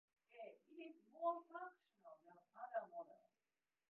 [0.33, 0.95] アイスクリーム